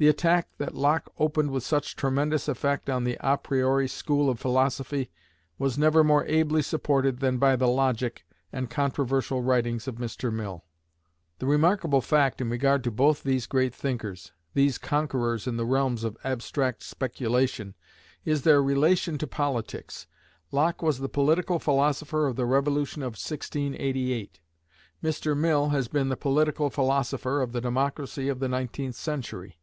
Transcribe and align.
The 0.00 0.08
attack 0.08 0.48
that 0.56 0.74
Locke 0.74 1.12
opened 1.18 1.50
with 1.50 1.62
such 1.62 1.94
tremendous 1.94 2.48
effect 2.48 2.88
on 2.88 3.04
the 3.04 3.18
a 3.20 3.36
priori 3.36 3.86
school 3.86 4.30
of 4.30 4.40
philosophy 4.40 5.10
was 5.58 5.76
never 5.76 6.02
more 6.02 6.24
ably 6.24 6.62
supported 6.62 7.18
than 7.20 7.36
by 7.36 7.54
the 7.54 7.68
"Logic" 7.68 8.24
and 8.50 8.70
controversial 8.70 9.42
writings 9.42 9.86
of 9.86 9.96
Mr. 9.96 10.32
Mill. 10.32 10.64
The 11.38 11.44
remarkable 11.44 12.00
fact 12.00 12.40
in 12.40 12.48
regard 12.48 12.82
to 12.84 12.90
both 12.90 13.22
these 13.22 13.44
great 13.46 13.74
thinkers 13.74 14.32
these 14.54 14.78
conquerors 14.78 15.46
in 15.46 15.58
the 15.58 15.66
realms 15.66 16.02
of 16.02 16.16
abstract 16.24 16.82
speculation 16.82 17.74
is 18.24 18.40
their 18.40 18.62
relation 18.62 19.18
to 19.18 19.26
politics. 19.26 20.06
Locke 20.50 20.80
was 20.80 21.00
the 21.00 21.10
political 21.10 21.58
philosopher 21.58 22.26
of 22.26 22.36
the 22.36 22.46
Revolution 22.46 23.02
of 23.02 23.16
1688; 23.20 24.40
Mr. 25.04 25.36
Mill 25.36 25.68
has 25.68 25.88
been 25.88 26.08
the 26.08 26.16
political 26.16 26.70
philosopher 26.70 27.42
of 27.42 27.52
the 27.52 27.60
democracy 27.60 28.30
of 28.30 28.40
the 28.40 28.48
nineteenth 28.48 28.94
century. 28.96 29.58